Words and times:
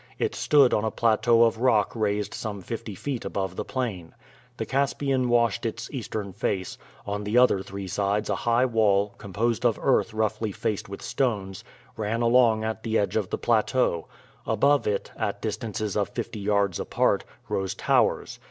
It 0.17 0.33
stood 0.33 0.73
on 0.73 0.83
a 0.83 0.89
plateau 0.89 1.43
of 1.43 1.59
rock 1.59 1.95
raised 1.95 2.33
some 2.33 2.59
fifty 2.63 2.95
feet 2.95 3.23
above 3.23 3.55
the 3.55 3.63
plain. 3.63 4.15
The 4.57 4.65
Caspian 4.65 5.29
washed 5.29 5.63
its 5.63 5.91
eastern 5.91 6.33
face; 6.33 6.79
on 7.05 7.23
the 7.23 7.37
other 7.37 7.61
three 7.61 7.87
sides 7.87 8.27
a 8.27 8.35
high 8.35 8.65
wall, 8.65 9.13
composed 9.19 9.63
of 9.63 9.77
earth 9.79 10.11
roughly 10.11 10.51
faced 10.51 10.89
with 10.89 11.03
stones, 11.03 11.63
ran 11.95 12.23
along 12.23 12.63
at 12.63 12.81
the 12.81 12.97
edge 12.97 13.15
of 13.15 13.29
the 13.29 13.37
plateau; 13.37 14.07
above 14.47 14.87
it, 14.87 15.11
at 15.17 15.39
distances 15.39 15.95
of 15.95 16.09
fifty 16.09 16.39
yards 16.39 16.79
apart, 16.79 17.23
rose 17.47 17.75
towers. 17.75 18.39